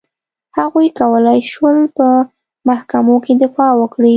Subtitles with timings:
[0.57, 2.07] هغوی کولای شول په
[2.69, 4.09] محکمو کې دفاع وکړي.